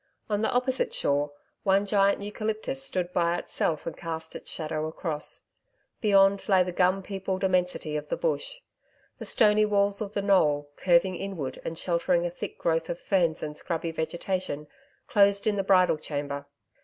[0.31, 1.31] On the opposite shore,
[1.61, 5.41] one giant eucalyptus stood by itself and cast its shadow across.
[5.99, 8.61] Beyond, lay the gum peopled immensity of the bush.
[9.19, 13.43] The stony walls of the knoll, curving inward and sheltering a thick growth of ferns
[13.43, 14.65] and scrubby vegetation,
[15.05, 16.47] closed in the bridal chamber.